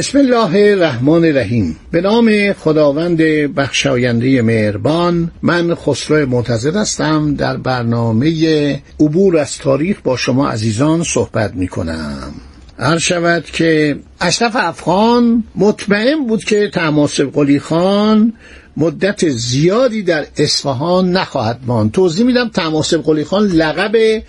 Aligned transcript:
بسم 0.00 0.18
الله 0.18 0.72
الرحمن 0.72 1.24
الرحیم. 1.24 1.76
به 1.90 2.00
نام 2.00 2.52
خداوند 2.52 3.16
بخشاینده 3.56 4.42
مهربان 4.42 5.30
من 5.42 5.74
خسرو 5.74 6.26
معتزد 6.26 6.76
هستم. 6.76 7.34
در 7.34 7.56
برنامه 7.56 8.82
عبور 9.00 9.38
از 9.38 9.58
تاریخ 9.58 10.00
با 10.04 10.16
شما 10.16 10.48
عزیزان 10.48 11.02
صحبت 11.02 11.54
می 11.54 11.68
کنم 11.68 12.32
هر 12.78 12.98
شود 12.98 13.44
که 13.44 13.96
اشرف 14.20 14.56
افغان 14.56 15.44
مطمئن 15.56 16.26
بود 16.26 16.44
که 16.44 16.70
تماسب 16.72 17.32
قلی 17.32 17.58
خان 17.58 18.32
مدت 18.76 19.28
زیادی 19.28 20.02
در 20.02 20.26
اصفهان 20.36 21.10
نخواهد 21.12 21.60
ماند. 21.66 21.92
توضیح 21.92 22.26
میدم 22.26 22.48
تماسب 22.48 23.02
قلی 23.02 23.24
خان 23.24 23.46
لقب 23.46 24.22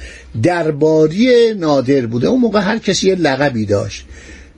درباری 0.43 1.53
نادر 1.53 2.05
بوده. 2.05 2.27
اون 2.27 2.41
موقع 2.41 2.59
هر 2.59 2.77
کسی 2.77 3.07
یه 3.07 3.15
لقبی 3.15 3.65
داشت. 3.65 4.05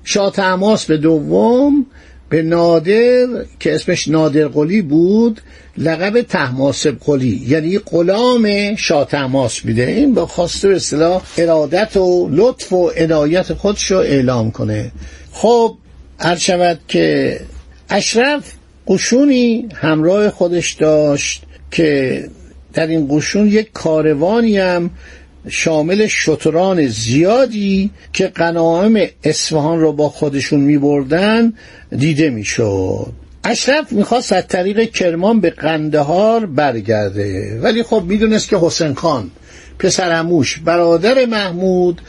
شاه 0.04 0.32
تماس 0.32 0.86
به 0.86 0.98
دوم 0.98 1.86
به 2.30 2.42
نادر 2.42 3.28
که 3.60 3.76
اسمش 3.76 4.08
نادر 4.08 4.48
قلی 4.48 4.82
بود 4.82 5.42
لقب 5.78 6.22
تحماسب 6.22 6.96
قلی. 7.00 7.46
یعنی 7.48 7.80
غلام 7.80 8.76
شاه 8.76 9.08
تماس 9.08 9.66
میده. 9.66 9.86
این 9.86 10.14
با 10.14 10.26
خواسته 10.26 10.68
به 10.68 10.76
اصطلاح 10.76 11.22
ارادت 11.38 11.98
و 11.98 12.30
لطف 12.32 12.74
و 12.74 12.92
عنایت 12.98 13.54
خودش 13.54 13.92
رو 13.92 13.98
اعلام 13.98 14.52
کنه. 14.52 14.92
خب 15.32 15.78
هر 16.20 16.36
شود 16.36 16.80
که 16.88 17.40
اشرف 17.90 18.54
قشونی 18.88 19.70
همراه 19.76 20.30
خودش 20.30 20.74
داشت 20.74 21.44
که 21.72 22.24
در 22.74 22.88
این 22.88 23.08
قشون 23.12 23.48
یک 23.48 23.72
کاروانی 23.74 24.58
هم 24.58 24.90
شامل 25.50 26.08
شتران 26.08 26.88
زیادی 26.88 27.92
که 28.14 28.28
قناعم 28.28 29.08
اصفهان 29.24 29.80
رو 29.80 29.94
با 29.94 30.10
خودشون 30.10 30.60
می 30.60 30.78
بردن 30.78 31.54
دیده 31.98 32.30
می 32.30 32.44
شد 32.44 33.14
اشرف 33.44 33.92
می‌خواست 33.92 34.34
از 34.34 34.48
طریق 34.48 34.92
کرمان 34.92 35.40
به 35.40 35.50
قندهار 35.50 36.46
برگرده. 36.46 37.60
ولی 37.62 37.84
خب 37.84 38.04
می‌دونست 38.08 38.50
که 38.50 38.58
حسین 38.58 38.94
خان 38.94 39.32
پسرموش 39.80 40.58
برادر 40.58 41.26
محمود 41.26 42.02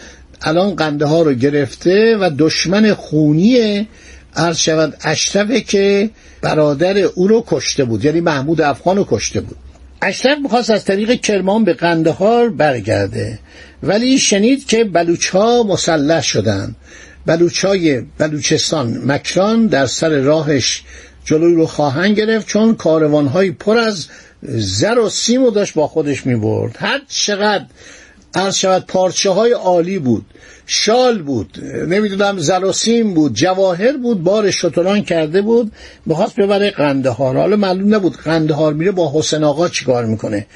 الان 0.43 0.75
قندهار 0.75 1.25
رو 1.25 1.33
گرفته 1.33 2.17
و 2.17 2.31
دشمن 2.39 2.95
خونی 2.95 3.89
عرض 4.37 4.59
شود 4.59 4.97
اشرفه 5.05 5.61
که 5.61 6.11
برادر 6.43 6.99
او 6.99 7.29
رو 7.29 7.45
کشته 7.47 7.85
بود. 7.85 8.05
یعنی 8.05 8.21
محمود 8.21 8.61
افغان 8.61 8.97
رو 8.97 9.07
کشته 9.11 9.41
بود. 9.41 9.57
اشرف 10.05 10.39
می‌خواست 10.43 10.71
از 10.71 10.85
طریق 10.85 11.21
کرمان 11.21 11.65
به 11.65 11.73
قندهار 11.75 12.51
برگرده. 12.51 13.39
ولی 13.83 14.19
شنید 14.19 14.67
که 14.67 14.85
بلوچ 14.85 15.29
ها 15.29 15.63
مسلح 15.63 16.23
شدن. 16.23 16.75
بلوچ 17.27 17.65
های 17.65 18.01
بلوچستان 18.19 19.03
مکران 19.05 19.67
در 19.67 19.87
سر 19.87 20.09
راهش 20.09 20.83
جلوی 21.25 21.55
رو 21.55 21.67
خواهند 21.67 22.17
گرفت 22.17 22.47
چون 22.47 22.75
کاروان 22.75 23.53
پر 23.53 23.79
از 23.79 24.07
زر 24.53 24.99
و 24.99 25.09
سیم 25.09 25.43
و 25.43 25.51
داشت 25.51 25.75
با 25.75 25.87
خودش 25.87 26.27
می‌برد. 26.27 26.77
هر 26.79 27.01
چقدر 27.09 27.65
عرض 28.35 28.57
شود 28.57 28.87
پارچه 28.87 29.31
های 29.31 29.53
عالی 29.53 29.99
بود 29.99 30.25
شال 30.67 31.23
بود 31.23 31.59
نمی‌دونم 31.89 32.39
زلاسیم 32.39 33.15
بود 33.15 33.35
جواهر 33.35 33.97
بود 33.97 34.23
بار 34.23 34.51
شتران 34.51 35.03
کرده 35.03 35.43
بود 35.43 35.73
می‌خواست 36.07 36.37
ببره 36.37 36.71
قندهار. 36.71 37.37
حالا 37.37 37.57
معلوم 37.57 37.95
نبود 37.95 38.17
قندهار 38.17 38.75
میره 38.75 38.91
با 38.91 39.13
حسین 39.15 39.45
آقا 39.45 39.69
چیکار 39.69 40.05
می‌کنه. 40.07 40.47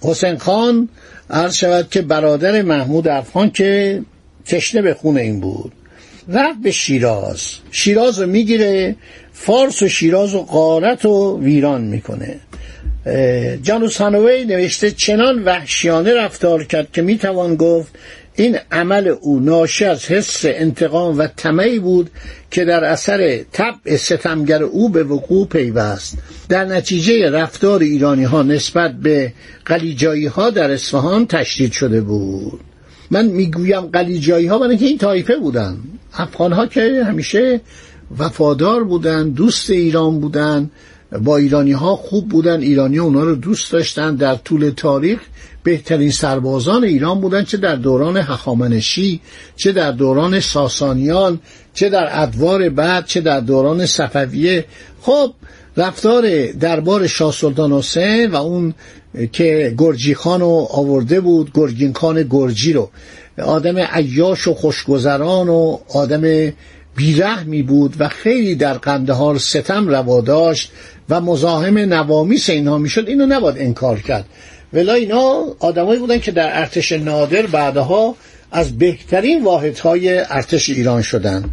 حسین 0.00 0.38
خان 0.38 0.88
عرض 1.30 1.54
شود 1.54 1.90
که 1.90 2.02
برادر 2.02 2.62
محمود 2.62 3.08
افغان 3.08 3.50
که 3.50 4.02
تشنه 4.46 4.82
به 4.82 4.94
خون 4.94 5.18
این 5.18 5.40
بود 5.40 5.72
رفت 6.28 6.60
به 6.62 6.70
شیراز. 6.70 7.42
شیراز 7.70 8.18
رو 8.18 8.26
می‌گیره 8.26 8.96
فارس 9.32 9.82
و 9.82 9.88
شیراز 9.88 10.34
و 10.34 10.42
قارت 10.42 11.04
و 11.04 11.40
ویران 11.42 11.84
می‌کنه. 11.84 12.40
جانوس 13.62 14.00
هانوی 14.00 14.44
نوشته 14.44 14.90
چنان 14.90 15.44
وحشیانه 15.44 16.14
رفتار 16.14 16.64
کرد 16.64 16.92
که 16.92 17.02
می‌توان 17.02 17.56
گفت 17.56 17.92
این 18.34 18.58
عمل 18.72 19.08
او 19.20 19.40
ناشی 19.40 19.84
از 19.84 20.04
حس 20.04 20.40
انتقام 20.44 21.18
و 21.18 21.26
طمعی 21.36 21.78
بود 21.78 22.10
که 22.50 22.64
در 22.64 22.84
اثر 22.84 23.38
طبع 23.52 23.96
ستمگر 23.96 24.62
او 24.62 24.88
به 24.88 25.04
وقوع 25.04 25.46
پیوست. 25.46 26.18
در 26.48 26.64
نتیجه 26.64 27.30
رفتار 27.30 27.80
ایرانی 27.80 28.24
ها 28.24 28.42
نسبت 28.42 28.92
به 28.92 29.32
قلیجایی 29.64 30.26
ها 30.26 30.50
در 30.50 30.70
اصفهان 30.70 31.26
تشدید 31.26 31.72
شده 31.72 32.00
بود. 32.00 32.60
من 33.10 33.26
می‌گویم 33.26 33.80
قلیجایی 33.80 34.46
ها 34.46 34.58
برای 34.58 34.76
که 34.76 34.86
این 34.86 34.98
تایفه 34.98 35.36
بودن. 35.36 35.78
افغان 36.12 36.52
ها 36.52 36.66
که 36.66 37.04
همیشه 37.04 37.60
وفادار 38.18 38.84
بودن 38.84 39.28
دوست 39.30 39.70
ایران 39.70 40.20
بودن 40.20 40.70
با 41.18 41.36
ایرانی 41.36 41.72
ها 41.72 41.96
خوب 41.96 42.28
بودن 42.28 42.60
ایرانی 42.60 42.98
ها 42.98 43.04
اونا 43.04 43.24
رو 43.24 43.34
دوست 43.34 43.72
داشتن. 43.72 44.14
در 44.14 44.34
طول 44.34 44.70
تاریخ 44.76 45.20
بهترین 45.62 46.10
سربازان 46.10 46.84
ایران 46.84 47.20
بودن 47.20 47.44
چه 47.44 47.56
در 47.56 47.76
دوران 47.76 48.16
هخامنشی 48.16 49.20
چه 49.56 49.72
در 49.72 49.92
دوران 49.92 50.40
ساسانیان 50.40 51.40
چه 51.74 51.88
در 51.88 52.08
ادوار 52.22 52.68
بعد 52.68 53.06
چه 53.06 53.20
در 53.20 53.40
دوران 53.40 53.86
صفویه. 53.86 54.64
خب 55.02 55.32
رفتار 55.76 56.46
دربار 56.46 57.06
شاه 57.06 57.32
سلطان 57.32 57.72
حسین 57.72 58.30
و 58.30 58.36
اون 58.36 58.74
که 59.32 59.74
گرجی 59.78 60.14
خان 60.14 60.40
رو 60.40 60.68
آورده 60.70 61.20
بود 61.20 61.50
گرگین 61.54 61.92
خان 61.92 62.22
گرجی 62.30 62.72
رو. 62.72 62.90
آدم 63.42 63.78
عیاش 63.78 64.48
و 64.48 64.54
خوشگذران 64.54 65.48
و 65.48 65.78
آدم 65.94 66.52
بیرحمی 66.96 67.62
بود 67.62 67.94
و 67.98 68.08
خیلی 68.08 68.54
در 68.54 68.74
قندهار 68.74 69.38
ستم 69.38 69.88
روا 69.88 70.20
داشت. 70.20 70.72
و 71.10 71.20
مزاحم 71.20 71.78
نوامیس 71.78 72.50
اینها 72.50 72.78
می‌شد 72.78 73.08
اینو 73.08 73.26
نباید 73.26 73.58
انکار 73.58 73.98
کرد. 73.98 74.24
ولی 74.72 74.90
اینا 74.90 75.44
آدمایی 75.58 76.00
بودن 76.00 76.18
که 76.18 76.30
در 76.30 76.58
ارتش 76.60 76.92
نادر 76.92 77.46
بعدها 77.46 78.16
از 78.52 78.78
بهترین 78.78 79.44
واحدهای 79.44 80.18
ارتش 80.18 80.68
ایران 80.70 81.02
شدن. 81.02 81.44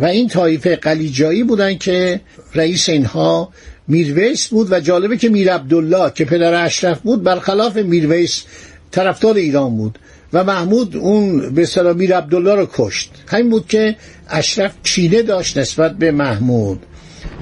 و 0.00 0.04
این 0.04 0.28
طایفه 0.28 0.76
قلیجایی 0.76 1.42
بودن 1.42 1.78
که 1.78 2.20
رئیس 2.54 2.88
اینها 2.88 3.48
میرویس 3.88 4.48
بود 4.48 4.72
و 4.72 4.80
جالبه 4.80 5.16
که 5.16 5.28
میر 5.28 5.52
عبدالله 5.52 6.12
که 6.14 6.24
پدر 6.24 6.64
اشرف 6.64 7.00
بود 7.00 7.22
برخلاف 7.22 7.76
میرویس 7.76 8.44
طرفدار 8.90 9.36
ایران 9.36 9.76
بود. 9.76 9.98
و 10.32 10.44
محمود 10.44 10.96
اون 10.96 11.54
به 11.54 11.62
اصطلاح 11.62 11.96
میر 11.96 12.16
عبدالله 12.16 12.54
رو 12.54 12.68
کشت. 12.72 13.10
همین 13.26 13.50
بود 13.50 13.68
که 13.68 13.96
اشرف 14.28 14.74
چینه 14.82 15.22
داشت 15.22 15.58
نسبت 15.58 15.92
به 15.92 16.10
محمود. 16.10 16.82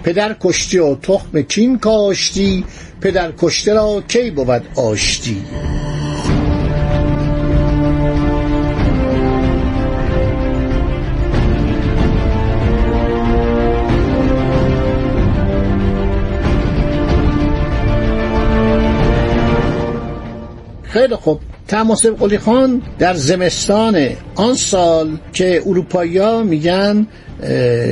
پدر 0.04 0.36
کشتی 0.40 0.78
و 0.78 0.94
تخم 0.94 1.42
کین 1.42 1.78
کاشتی 1.78 2.64
پدر 3.00 3.32
کشته 3.38 3.74
را 3.74 4.02
کی 4.08 4.30
بود 4.30 4.62
آشتی؟ 4.76 5.42
خیلی 20.82 21.16
خوب. 21.16 21.40
تماسب 21.68 22.16
قلی 22.18 22.38
خان 22.38 22.82
در 22.98 23.14
زمستان 23.14 24.08
آن 24.34 24.54
سال 24.54 25.18
که 25.32 25.62
اروپایی 25.66 26.42
میگن 26.42 27.06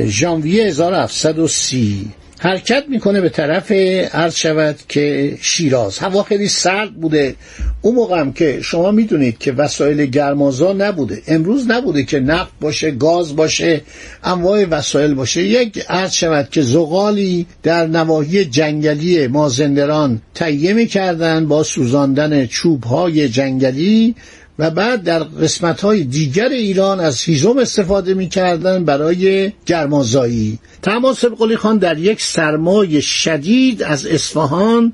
ژانویه 0.05 0.65
1730 0.65 2.11
حرکت 2.39 2.83
می‌کنه 2.89 3.21
به 3.21 3.29
طرف 3.29 3.71
عرض 4.11 4.35
شود 4.35 4.75
که 4.89 5.37
شیراز. 5.41 5.99
هوا 5.99 6.23
خیلی 6.23 6.47
سرد 6.47 6.93
بوده. 6.93 7.35
اون 7.81 7.95
موقع 7.95 8.19
هم 8.19 8.33
که 8.33 8.59
شما 8.61 8.91
می‌دونید 8.91 9.37
که 9.37 9.51
وسایل 9.51 10.05
گرمازا 10.05 10.73
نبوده. 10.73 11.21
امروز 11.27 11.69
نبوده 11.71 12.03
که 12.03 12.19
نفت 12.19 12.51
باشه 12.61 12.91
گاز 12.91 13.35
باشه 13.35 13.81
انواع 14.23 14.65
وسایل 14.65 15.13
باشه. 15.13 15.43
یک 15.43 15.85
عرض 15.89 16.13
شود 16.13 16.49
که 16.51 16.61
زغالی 16.61 17.45
در 17.63 17.87
نواحی 17.87 18.45
جنگلی 18.45 19.27
مازندران 19.27 20.21
تهیه 20.33 20.73
می‌کردن 20.73 21.47
با 21.47 21.63
سوزاندن 21.63 22.45
چوب 22.45 22.83
های 22.83 23.29
جنگلی. 23.29 24.15
و 24.59 24.71
بعد 24.71 25.03
در 25.03 25.19
قسمت 25.23 25.81
های 25.81 26.03
دیگر 26.03 26.49
ایران 26.49 26.99
از 26.99 27.23
هیزم 27.23 27.57
استفاده 27.57 28.13
می‌کردن 28.13 28.85
برای 28.85 29.51
گرمازایی. 29.65 30.59
تماس 30.81 31.25
قلی 31.25 31.57
خان 31.57 31.77
در 31.77 31.97
یک 31.97 32.21
سرمای 32.21 33.01
شدید 33.01 33.83
از 33.83 34.05
اصفهان 34.05 34.93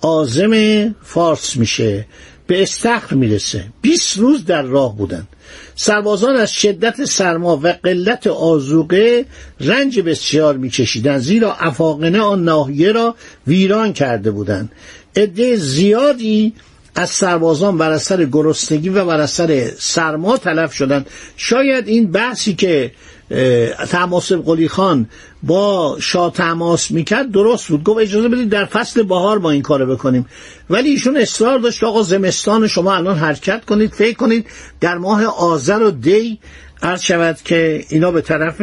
آزم 0.00 0.54
فارس 1.02 1.56
میشه. 1.56 2.06
به 2.46 2.62
استخر 2.62 3.14
می‌رسه. 3.16 3.64
20 3.82 4.18
روز 4.18 4.44
در 4.44 4.62
راه 4.62 4.96
بودن. 4.96 5.26
سربازان 5.74 6.36
از 6.36 6.52
شدت 6.52 7.04
سرما 7.04 7.60
و 7.62 7.68
قلت 7.68 8.26
آزوقه 8.26 9.24
رنج 9.60 10.00
بسیار 10.00 10.56
میکشیدند 10.56 11.20
زیرا 11.20 11.54
افاقنه 11.54 12.20
آن 12.20 12.44
ناحیه 12.44 12.92
را 12.92 13.14
ویران 13.46 13.92
کرده 13.92 14.30
بودند. 14.30 14.72
عده 15.16 15.56
زیادی 15.56 16.52
از 16.96 17.10
سربازان 17.10 17.78
بر 17.78 17.90
اثر 17.90 18.24
گرسنگی 18.24 18.88
و 18.88 19.04
بر 19.04 19.20
اثر 19.20 19.70
سرما 19.78 20.36
تلف 20.36 20.72
شدند. 20.72 21.06
شاید 21.36 21.88
این 21.88 22.10
بحثی 22.10 22.54
که 22.54 22.92
تماس 23.88 24.32
قلی 24.32 24.68
خان 24.68 25.08
با 25.42 25.96
شاه 26.00 26.32
تماس 26.32 26.90
می‌کرد 26.90 27.30
درست 27.30 27.68
بود. 27.68 27.84
گفت 27.84 28.00
اجازه 28.00 28.28
بدید 28.28 28.48
در 28.48 28.64
فصل 28.64 29.02
بهار 29.02 29.38
ما 29.38 29.50
این 29.50 29.62
کارو 29.62 29.86
بکنیم. 29.86 30.26
ولی 30.70 30.90
ایشون 30.90 31.16
اصرار 31.16 31.58
داشت 31.58 31.84
آقا 31.84 32.02
زمستان 32.02 32.66
شما 32.66 32.96
الان 32.96 33.16
حرکت 33.16 33.64
کنید 33.64 33.92
فکر 33.92 34.16
کنید 34.16 34.46
در 34.80 34.98
ماه 34.98 35.24
آذر 35.24 35.82
و 35.82 35.90
دی 35.90 36.38
عرض 36.82 37.02
شود 37.02 37.38
که 37.44 37.84
اینا 37.88 38.10
به 38.10 38.20
طرف 38.20 38.62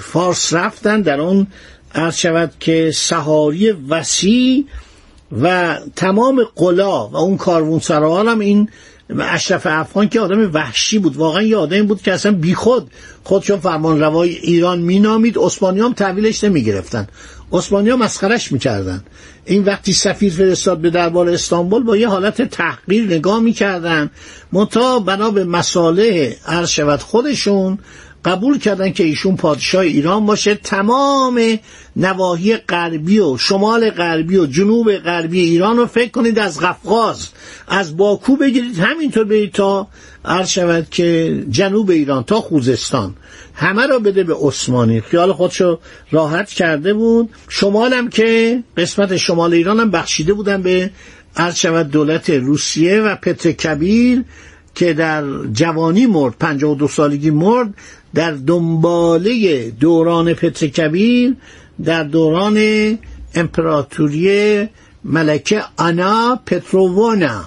فارس 0.00 0.52
رفتن. 0.52 1.00
در 1.00 1.20
اون 1.20 1.46
عرض 1.94 2.16
شود 2.16 2.52
که 2.60 2.90
سهاری 2.94 3.70
وسیع 3.70 4.64
و 5.40 5.78
تمام 5.96 6.44
قلا 6.56 7.08
و 7.08 7.16
اون 7.16 7.36
کاروان 7.36 8.28
هم 8.28 8.38
این 8.38 8.68
اشرف 9.20 9.66
افغان 9.70 10.08
که 10.08 10.20
آدم 10.20 10.50
وحشی 10.52 10.98
بود 10.98 11.16
واقعا 11.16 11.42
یه 11.42 11.56
آدمی 11.56 11.82
بود 11.82 12.02
که 12.02 12.12
اصلا 12.12 12.32
بیخود 12.32 12.90
خودشون 13.24 13.60
فرمان 13.60 14.00
روای 14.00 14.30
ایران 14.30 14.80
مینامید 14.80 15.38
اسپانی 15.38 15.80
هم 15.80 15.92
تحویلش 15.92 16.44
نمی‌گرفتن. 16.44 17.06
اسپانی 17.52 17.90
ها 17.90 17.96
مسخرش 17.96 18.52
می‌کردن. 18.52 19.04
این 19.44 19.64
وقتی 19.64 19.92
سفیر 19.92 20.32
فرستاد 20.32 20.78
به 20.78 20.90
دربار 20.90 21.28
استانبول 21.28 21.82
با 21.82 21.96
یه 21.96 22.08
حالت 22.08 22.42
تحقیر 22.42 23.04
نگاه 23.04 23.40
می‌کردن. 23.40 24.10
منتها 24.52 24.98
بنا 24.98 25.30
به 25.30 25.44
مساله 25.44 26.36
عرض 26.46 26.80
خودشون 26.80 27.78
قبول 28.24 28.58
کردن 28.58 28.92
که 28.92 29.04
ایشون 29.04 29.36
پادشاه 29.36 29.82
ایران 29.82 30.26
باشه 30.26 30.54
تمام 30.54 31.58
نواحی 31.96 32.56
غربی 32.56 33.18
و 33.18 33.36
شمال 33.36 33.90
غربی 33.90 34.36
و 34.36 34.46
جنوب 34.46 34.96
غربی 34.96 35.40
ایران 35.40 35.76
رو 35.76 35.86
فکر 35.86 36.10
کنید 36.10 36.38
از 36.38 36.60
قفقاز 36.60 37.28
از 37.68 37.96
باکو 37.96 38.36
بگیرید. 38.36 38.78
همینطور 38.78 39.24
برید 39.24 39.52
تا 39.52 39.88
عرض 40.24 40.48
شود 40.48 40.86
که 40.90 41.38
جنوب 41.50 41.90
ایران 41.90 42.22
تا 42.24 42.40
خوزستان. 42.40 43.14
همه 43.54 43.86
را 43.86 43.98
بده 43.98 44.24
به 44.24 44.34
عثمانی. 44.40 45.00
خیال 45.00 45.32
خودشو 45.32 45.78
راحت 46.10 46.50
کرده 46.50 46.94
بود. 46.94 47.30
شمالم 47.48 48.08
که 48.08 48.62
قسمت 48.76 49.16
شمال 49.16 49.54
ایران 49.54 49.80
هم 49.80 49.90
بخشیده 49.90 50.32
بودن 50.32 50.62
به 50.62 50.90
عرض 51.36 51.56
شود 51.56 51.90
دولت 51.90 52.30
روسیه 52.30 53.00
و 53.00 53.16
پتر 53.16 53.52
کبیر 53.52 54.24
که 54.74 54.94
در 54.94 55.24
جوانی 55.52 56.06
مرد 56.06 56.34
52 56.38 56.88
سالگی 56.88 57.30
مرد 57.30 57.74
در 58.14 58.30
دنباله 58.30 59.70
دوران 59.70 60.34
پتر 60.34 60.66
کبیر 60.66 61.34
در 61.84 62.04
دوران 62.04 62.58
امپراتوری 63.34 64.68
ملکه 65.04 65.62
آنا 65.76 66.40
پترووانا 66.46 67.44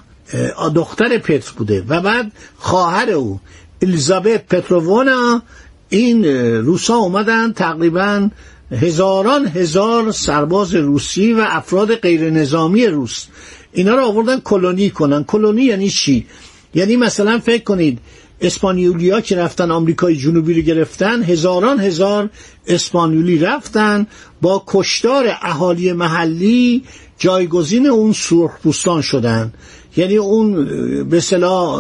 دختر 0.76 1.18
پتر 1.18 1.52
بوده 1.58 1.84
و 1.88 2.02
بعد 2.02 2.32
خواهر 2.58 3.10
او 3.10 3.40
الیزابت 3.82 4.48
پترووانا. 4.48 5.42
این 5.90 6.26
روسا 6.66 6.96
اومدن 6.96 7.54
تقریبا 7.54 8.30
هزاران 8.72 9.48
هزار 9.48 10.12
سرباز 10.12 10.76
روسی 10.76 11.34
و 11.34 11.46
افراد 11.50 11.96
غیر 11.96 12.30
نظامی 12.30 12.86
روس. 12.86 13.26
اینا 13.74 13.96
رو 13.96 14.06
آوردن 14.06 14.40
کلونی 14.40 14.90
کنن. 14.90 15.24
کلونی 15.24 15.64
یعنی 15.64 15.90
چی؟ 15.90 16.28
یعنی 16.76 16.96
مثلا 16.96 17.40
فکر 17.40 17.64
کنید 17.64 18.00
اسپانیولیا 18.42 19.22
که 19.22 19.36
رفتن 19.36 19.72
آمریکای 19.72 20.16
جنوبی 20.16 20.54
رو 20.54 20.62
گرفتن 20.62 21.24
هزاران 21.24 21.80
هزار 21.80 22.30
اسپانیولی 22.68 23.38
رفتن 23.38 24.08
با 24.42 24.64
کشتار 24.68 25.26
اهالی 25.42 25.94
محلی 25.94 26.84
جایگزین 27.18 27.88
اون 27.88 28.14
سرخپوستان 28.14 29.02
شدن. 29.02 29.54
یعنی 29.98 30.18
اون 30.18 30.66
به 31.10 31.22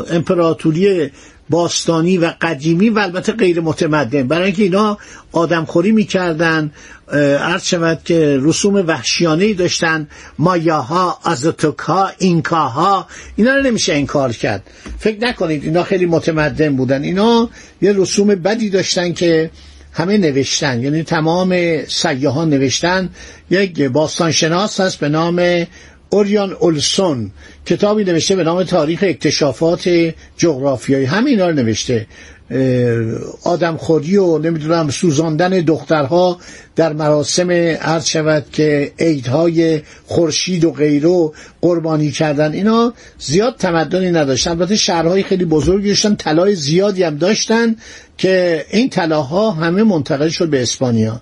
امپراتوری 0.09 1.11
باستانی 1.49 2.17
و 2.17 2.33
قدیمی 2.41 2.89
و 2.89 2.99
البته 2.99 3.31
غیر 3.31 3.61
متمدن. 3.61 4.27
برای 4.27 4.45
اینکه 4.45 4.63
اینا 4.63 4.97
آدمخوری 5.31 5.91
می‌کردن 5.91 6.71
عرض 7.41 7.63
شود 7.63 7.99
که 8.05 8.39
رسوم 8.41 8.75
وحشیانه 8.75 9.53
داشتن. 9.53 10.07
مایاها 10.39 11.19
ازتوکها 11.23 12.11
اینکاها 12.17 13.07
اینا 13.35 13.55
رو 13.55 13.61
نمیشه 13.61 13.93
انکار 13.93 14.31
کرد. 14.31 14.63
فکر 14.99 15.19
نکنید 15.19 15.63
اینا 15.63 15.83
خیلی 15.83 16.05
متمدن 16.05 16.75
بودن. 16.75 17.03
اینا 17.03 17.49
یه 17.81 17.93
رسوم 17.93 18.27
بدی 18.27 18.69
داشتن 18.69 19.13
که 19.13 19.51
همه 19.93 20.17
نوشتن. 20.17 20.83
یعنی 20.83 21.03
تمام 21.03 21.79
سیاهان 21.85 22.49
نوشتن. 22.49 23.09
یک 23.49 23.81
باستانشناس 23.81 24.79
هست 24.79 24.99
به 24.99 25.09
نام 25.09 25.65
اوریان 26.09 26.53
اولسون 26.59 27.31
کتابی 27.65 28.03
نوشته 28.03 28.35
به 28.35 28.43
نام 28.43 28.63
تاریخ 28.63 29.03
اکتشافات 29.07 30.13
جغرافیایی. 30.37 31.05
همه 31.05 31.29
اینا 31.29 31.49
رو 31.49 31.55
نوشته. 31.55 32.07
آدمخوری 33.43 34.17
و 34.17 34.37
نمی‌دونم 34.37 34.89
سوزاندن 34.89 35.49
دخترها 35.49 36.39
در 36.75 36.93
مراسم 36.93 37.51
عرض 37.81 38.05
شود 38.05 38.45
که 38.51 38.91
عیدهای 38.99 39.81
خورشید 40.05 40.65
و 40.65 40.71
غیره 40.71 41.31
قربانی 41.61 42.11
کردن. 42.11 42.53
اینا 42.53 42.93
زیاد 43.19 43.55
تمدنی 43.55 44.11
نداشتن. 44.11 44.51
البته 44.51 44.75
شهرهای 44.75 45.23
خیلی 45.23 45.45
بزرگی 45.45 45.87
داشتن. 45.87 46.15
طلای 46.15 46.55
زیادی 46.55 47.03
هم 47.03 47.17
داشتن 47.17 47.75
که 48.17 48.65
این 48.71 48.89
طلاها 48.89 49.51
همه 49.51 49.83
منتقل 49.83 50.29
شد 50.29 50.49
به 50.49 50.61
اسپانیا. 50.61 51.21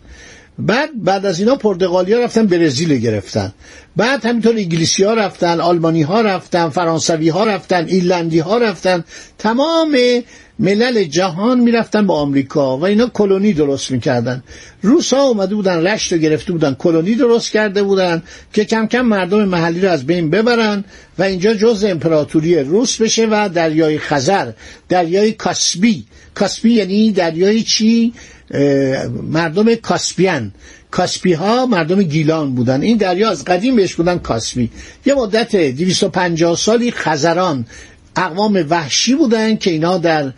بعد 0.59 1.03
بعد 1.03 1.25
از 1.25 1.39
اینا 1.39 1.55
پرتغالی 1.55 2.13
ها 2.13 2.19
رفتن 2.19 2.47
برزیل 2.47 2.97
گرفتن. 2.97 3.53
بعد 3.95 4.25
همینطور 4.25 4.55
انگلیسی 4.55 5.03
ها 5.03 5.13
رفتن 5.13 5.59
آلمانی 5.59 6.01
ها 6.01 6.21
رفتن 6.21 6.69
فرانسوی 6.69 7.29
ها 7.29 7.43
رفتن 7.43 7.85
ایرلندی 7.85 8.39
ها 8.39 8.57
رفتن. 8.57 9.03
تمام 9.37 9.97
ملل 10.59 11.03
جهان 11.03 11.59
می‌رفتن 11.59 12.07
با 12.07 12.19
آمریکا 12.19 12.77
و 12.77 12.85
اینا 12.85 13.07
کلونی 13.07 13.53
درست 13.53 13.91
می‌کردن. 13.91 14.43
روس 14.81 15.13
ها 15.13 15.23
اومده 15.23 15.55
بودن 15.55 15.87
رشت 15.87 16.13
رو 16.13 16.19
گرفته 16.19 16.51
بودن 16.51 16.73
کلونی 16.73 17.15
درست 17.15 17.51
کرده 17.51 17.83
بودن 17.83 18.23
که 18.53 18.65
کم 18.65 18.87
کم 18.87 19.01
مردم 19.01 19.45
محلی 19.45 19.81
رو 19.81 19.89
از 19.89 20.05
بین 20.05 20.29
ببرن 20.29 20.83
و 21.17 21.23
اینجا 21.23 21.53
جز 21.53 21.83
امپراتوری 21.83 22.59
روس 22.59 23.01
بشه 23.01 23.27
و 23.31 23.49
دریای 23.53 23.99
خزر 23.99 24.51
دریای 24.89 25.31
کاسبی 25.31 26.05
کاسبی 26.33 26.73
یعنی 26.73 27.11
دریای 27.11 27.63
چی؟ 27.63 28.13
مردم 29.31 29.75
کاسپیان. 29.75 30.51
کاسپی 30.91 31.33
ها 31.33 31.65
مردم 31.65 32.03
گیلان 32.03 32.55
بودن. 32.55 32.81
این 32.81 32.97
دریا 32.97 33.29
از 33.29 33.45
قدیم 33.45 33.75
بهش 33.75 33.95
بودن 33.95 34.17
کاسپی. 34.17 34.69
یه 35.05 35.13
مدت 35.13 35.55
250 35.55 36.55
سالی 36.55 36.91
خزران 36.91 37.65
اقوام 38.15 38.65
وحشی 38.69 39.15
بودن 39.15 39.55
که 39.55 39.71
اینا 39.71 39.97
در 39.97 40.31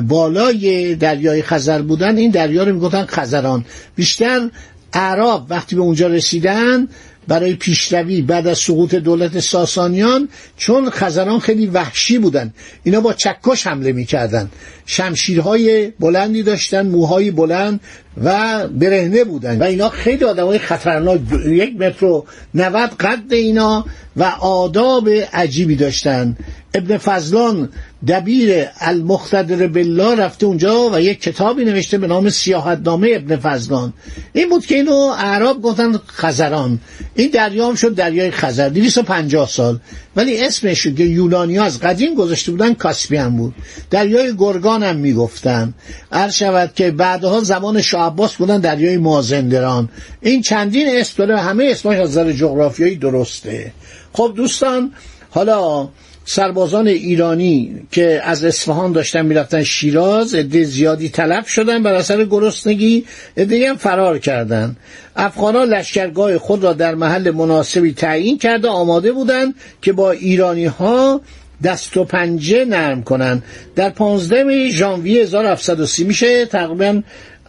بالای 0.00 0.94
دریای 0.94 1.42
خزر 1.42 1.82
بودن. 1.82 2.16
این 2.16 2.30
دریا 2.30 2.62
رو 2.64 2.74
می‌گفتن 2.74 3.06
خزران. 3.06 3.64
بیشتر 3.96 4.50
اعراب 4.92 5.46
وقتی 5.50 5.76
به 5.76 5.82
اونجا 5.82 6.06
رسیدن 6.06 6.88
برای 7.28 7.54
پیشروی 7.54 8.22
بعد 8.22 8.46
از 8.46 8.58
سقوط 8.58 8.94
دولت 8.94 9.40
ساسانیان 9.40 10.28
چون 10.56 10.90
خزران 10.90 11.38
خیلی 11.38 11.66
وحشی 11.66 12.18
بودن. 12.18 12.54
اینا 12.84 13.00
با 13.00 13.12
چکش 13.12 13.66
حمله 13.66 13.92
می‌کردن. 13.92 14.50
شمشیرهای 14.86 15.92
بلندی 16.00 16.42
داشتن 16.42 16.86
موهای 16.86 17.30
بلند 17.30 17.80
و 18.16 18.68
برهنه 18.68 19.24
بودن. 19.24 19.58
و 19.58 19.62
اینا 19.62 19.88
خیلی 19.88 20.24
های 20.24 20.58
خطرناک 20.58 21.20
یک 21.46 21.76
متر 21.80 22.04
و 22.04 22.26
نود 22.54 22.90
قد 23.00 23.32
اینا 23.32 23.84
و 24.16 24.24
آداب 24.40 25.08
عجیبی 25.32 25.76
داشتن. 25.76 26.36
ابن 26.74 26.98
فضلان 26.98 27.68
دبیر 28.08 28.66
المختدر 28.80 29.66
بالله 29.66 30.16
رفته 30.16 30.46
اونجا 30.46 30.90
و 30.92 31.00
یک 31.00 31.20
کتابی 31.20 31.64
نوشته 31.64 31.98
به 31.98 32.06
نام 32.06 32.30
سیاحتنامه 32.30 33.08
ابن 33.12 33.36
فضلان. 33.36 33.92
این 34.32 34.48
بود 34.48 34.66
که 34.66 34.74
اینو 34.74 34.94
اعراب 35.18 35.62
گفتن 35.62 36.00
خزران. 36.06 36.80
این 37.14 37.30
دریام 37.30 37.74
شد 37.74 37.94
دریای 37.94 38.30
خزر. 38.30 38.68
250 38.68 39.48
سال. 39.48 39.78
ولی 40.16 40.44
اسمش 40.44 40.86
که 40.86 41.04
یونانی 41.04 41.58
از 41.58 41.80
قدیم 41.80 42.14
گذاشته 42.14 42.50
بودن 42.50 42.74
کاسپیان 42.74 43.36
بود. 43.36 43.54
دریای 43.90 44.36
گرگان 44.38 44.82
هم 44.82 44.96
می‌گفتن. 44.96 45.74
عرض 46.12 46.34
شود 46.34 46.74
که 46.74 46.90
بعدها 46.90 47.40
زمان 47.40 47.80
شاه 47.80 48.01
عباس 48.06 48.34
بودن 48.34 48.60
دریای 48.60 48.96
مازندران. 48.96 49.88
این 50.20 50.42
چندین 50.42 50.86
اسم 50.90 51.14
داره 51.26 51.40
همه 51.40 51.68
اسمش 51.70 51.98
از 51.98 52.10
نظر 52.10 52.32
جغرافیایی 52.32 52.96
درسته. 52.96 53.72
خب 54.12 54.32
دوستان 54.36 54.92
حالا 55.30 55.88
سربازان 56.24 56.88
ایرانی 56.88 57.74
که 57.90 58.20
از 58.24 58.44
اصفهان 58.44 58.92
داشتن 58.92 59.26
می‌رفتن 59.26 59.62
شیراز 59.62 60.34
عده 60.34 60.64
زیادی 60.64 61.08
تلف 61.08 61.48
شدن 61.48 61.82
بر 61.82 61.94
اثر 61.94 62.24
گرسنگی 62.24 63.04
عده 63.36 63.68
هم 63.68 63.76
فرار 63.76 64.18
کردند 64.18 64.76
افغانها 65.16 65.64
لشکرگاه 65.64 66.38
خود 66.38 66.64
را 66.64 66.72
در 66.72 66.94
محل 66.94 67.30
مناسبی 67.30 67.92
تعیین 67.92 68.38
کرده 68.38 68.68
آماده 68.68 69.12
بودند 69.12 69.54
که 69.82 69.92
با 69.92 70.10
ایرانی 70.10 70.66
ها 70.66 71.20
دست 71.64 71.96
و 71.96 72.04
پنجه 72.04 72.64
نرم 72.64 73.02
کنند. 73.02 73.42
در 73.76 73.90
15 73.90 74.68
ژانویه 74.68 75.22
1730 75.22 76.04
میشه 76.04 76.46
تقریبا 76.46 77.02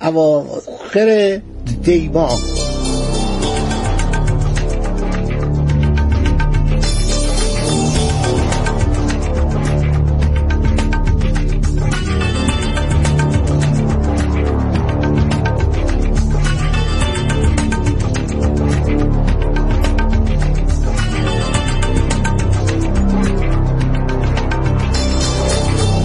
اواخر 0.03 1.39
دیماه 1.83 2.39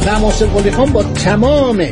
تماس 0.04 0.42
قلی 0.42 0.70
خان 0.70 0.92
با 0.92 1.02
تمام 1.02 1.82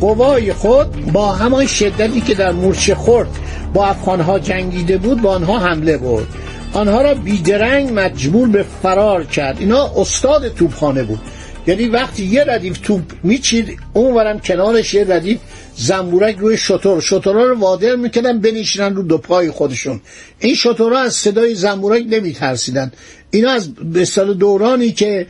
قوای 0.00 0.52
خود 0.52 1.12
با 1.12 1.32
همان 1.32 1.66
شدتی 1.66 2.20
که 2.20 2.34
در 2.34 2.52
مورچه 2.52 2.94
خورد 2.94 3.28
با 3.74 3.86
افغانها 3.86 4.38
جنگیده 4.38 4.98
بود 4.98 5.22
با 5.22 5.30
آنها 5.30 5.58
حمله 5.58 5.98
برد. 5.98 6.26
آنها 6.72 7.02
را 7.02 7.14
بیدرنگ 7.14 7.90
مجبور 7.94 8.48
به 8.48 8.64
فرار 8.82 9.24
کرد. 9.24 9.56
اینا 9.60 9.90
استاد 9.96 10.54
توپخانه 10.54 11.02
بود. 11.02 11.20
یعنی 11.66 11.86
وقتی 11.86 12.24
یه 12.24 12.44
ردیف 12.44 12.78
توپ 12.78 13.02
میچید 13.22 13.78
اونورم 13.92 14.40
کنارش 14.40 14.94
یه 14.94 15.04
ردیف 15.08 15.38
زنبورک 15.76 16.36
روی 16.38 16.56
شطور 16.56 17.00
شطورها 17.00 17.44
رو 17.44 17.58
وادر 17.58 17.96
می‌کردن 17.96 18.40
بنشینن 18.40 18.94
رو 18.94 19.02
دو 19.02 19.18
پای 19.18 19.50
خودشون. 19.50 20.00
این 20.38 20.54
شطورها 20.54 21.00
از 21.00 21.14
صدای 21.14 21.54
زنبورک 21.54 22.04
نمیترسیدن. 22.10 22.92
اینا 23.30 23.50
از 23.50 23.74
به 23.74 24.04
دورانی 24.38 24.92
که 24.92 25.26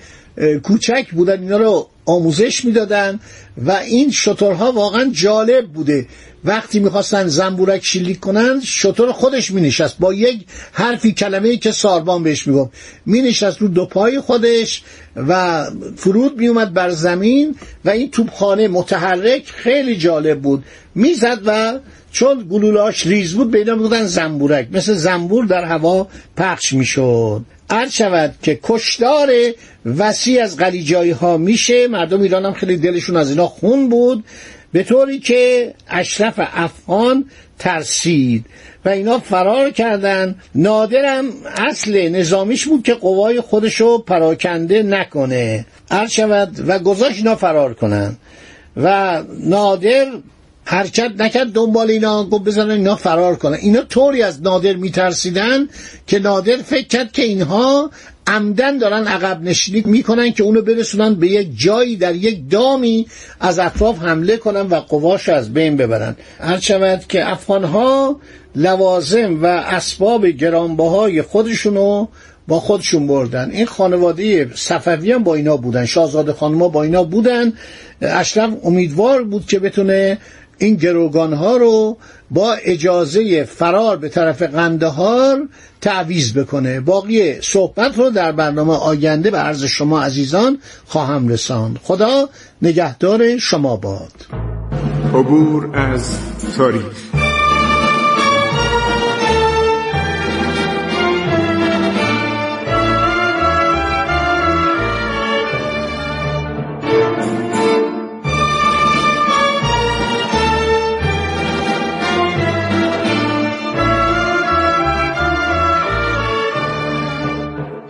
کوچک 0.63 1.11
بودن 1.13 1.41
اینا 1.41 1.57
رو 1.57 1.89
آموزش 2.07 2.65
می‌دادن 2.65 3.21
و 3.67 3.71
این 3.71 4.11
شطورها 4.11 4.73
واقعا 4.73 5.11
جالب 5.13 5.67
بوده. 5.67 6.07
وقتی 6.45 6.81
می‌خواستن 6.81 7.29
زنبورک 7.29 7.85
شلیک 7.85 8.21
کنن 8.21 8.61
شطور 8.65 9.13
خودش 9.13 9.51
مینشست. 9.51 9.99
با 9.99 10.15
یک 10.15 10.45
حرفی 10.73 11.13
کلمه 11.13 11.57
که 11.57 11.73
ساربان 11.73 12.23
بهش 12.23 12.47
می‌گفت. 12.47 12.71
مینشست 13.07 13.59
رو 13.59 13.69
دو 13.69 13.87
پای 13.87 14.21
خودش 14.21 14.83
و 15.17 15.65
فرود 15.97 16.39
میومد 16.39 16.73
بر 16.75 16.91
زمین 16.91 17.57
و 17.85 17.91
این 17.91 18.11
توپخانه 18.11 18.69
متحرک 18.69 19.47
خیلی 19.47 19.97
جالب 19.97 20.41
بود. 20.41 20.65
می‌زد 20.95 21.39
و 21.47 21.79
چون 22.13 22.47
گلولاش 22.51 23.07
ریز 23.07 23.35
بود 23.35 23.51
بینا 23.51 23.75
می‌گفتن 23.75 24.05
زنبورک. 24.05 24.69
مثل 24.73 24.95
زنبور 24.95 25.45
در 25.45 25.65
هوا 25.65 26.09
پخش 26.37 26.73
می‌شد. 26.73 27.43
عرض 27.71 27.93
شود 27.93 28.35
که 28.43 28.61
کشدار 28.63 29.31
وسیع 29.87 30.43
از 30.43 30.57
قلیجایی 30.57 31.11
ها 31.11 31.37
میشه. 31.37 31.89
مردم 31.89 32.21
ایران 32.21 32.45
هم 32.45 32.53
خیلی 32.53 32.77
دلشون 32.77 33.17
از 33.17 33.31
اینا 33.31 33.47
خون 33.47 33.89
بود. 33.89 34.25
به 34.73 34.83
طوری 34.83 35.19
که 35.19 35.75
اشرف 35.89 36.35
افغان 36.39 37.25
ترسید 37.59 38.47
و 38.85 38.89
اینا 38.89 39.19
فرار 39.19 39.71
کردن. 39.71 40.35
نادرم 40.55 41.25
اصل 41.57 42.09
نظامیش 42.09 42.67
بود 42.67 42.83
که 42.83 42.95
قوای 42.95 43.41
خودشو 43.41 43.99
پراکنده 43.99 44.83
نکنه. 44.83 45.67
عرض 45.91 46.11
شود 46.11 46.65
و 46.67 46.79
گذاشت 46.79 47.17
اینا 47.17 47.37
فرار 47.37 47.75
کنن. 47.75 48.17
و 48.77 49.23
نادر 49.41 50.07
حرکت 50.65 51.13
نکرد 51.19 51.53
دنبال 51.53 51.91
اینا 51.91 52.25
گفت 52.25 52.45
بزنن 52.45 52.71
اینا 52.71 52.97
فرار 52.97 53.37
کنن. 53.37 53.59
اینا 53.61 53.83
طوری 53.83 54.23
از 54.23 54.43
نادر 54.43 54.73
میترسیدن 54.73 55.69
که 56.07 56.19
نادر 56.19 56.57
فکر 56.57 56.87
کرد 56.87 57.13
که 57.13 57.23
اینها 57.23 57.91
عمدن 58.27 58.79
دارن 58.79 59.07
عقب 59.07 59.43
نشینی 59.43 59.83
می‌کنن 59.87 60.33
که 60.33 60.43
اونو 60.43 60.63
برسونن 60.63 61.15
به 61.15 61.29
یک 61.29 61.49
جایی 61.59 61.97
در 61.97 62.15
یک 62.15 62.51
دامی 62.51 63.07
از 63.41 63.59
اطراف 63.59 63.99
حمله 63.99 64.37
کنن 64.37 64.61
و 64.61 64.75
قواش 64.75 65.29
از 65.29 65.55
بین 65.55 65.77
ببرن. 65.77 66.17
هر 66.41 66.61
شود 66.61 67.05
که 67.09 67.31
افغانها 67.31 68.21
لوازم 68.57 69.43
و 69.43 69.47
اسباب 69.47 70.27
گرانبهای 70.27 71.23
خودشونو 71.23 72.07
با 72.49 72.61
خودشون 72.61 73.07
بردن. 73.07 73.51
این 73.51 73.67
خانواده 73.67 74.51
صفوی 74.55 75.13
هم 75.13 75.25
با 75.25 75.35
اینا 75.35 75.57
بودن. 75.57 75.85
شاهزاده 75.85 76.33
خانما 76.33 76.69
با 76.69 76.83
اینا 76.83 77.05
بودن. 77.05 77.53
اشرف 78.01 78.51
امیدوار 78.65 79.25
بود 79.25 79.47
که 79.47 79.59
بتونه 79.59 80.19
این 80.59 80.75
گروگان 80.75 81.33
ها 81.33 81.57
رو 81.57 81.97
با 82.31 82.53
اجازه 82.55 83.45
فرار 83.45 83.97
به 83.97 84.09
طرف 84.09 84.43
قندهار 84.43 85.49
تعویز 85.81 86.35
بکنه. 86.35 86.81
باقی 86.81 87.41
صحبت 87.41 87.99
رو 87.99 88.11
در 88.11 88.33
برنامه 88.33 88.73
آینده 88.73 89.31
به 89.31 89.39
عرض 89.39 89.65
شما 89.65 90.03
عزیزان 90.03 90.59
خواهم 90.87 91.29
رساند. 91.29 91.79
خدا 91.83 92.29
نگهدار 92.63 93.39
شما 93.39 93.77
باد. 93.77 94.13
عبور 95.15 95.77
از 95.77 96.11
تاریخ. 96.57 97.04